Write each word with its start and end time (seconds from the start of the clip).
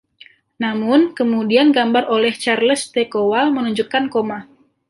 Namun, 0.63 0.99
kemudian 1.19 1.67
gambar 1.77 2.03
oleh 2.15 2.33
Charles 2.41 2.81
T. 2.93 3.05
Kowal 3.13 3.45
menunjukkan 3.57 4.03
koma. 4.13 4.39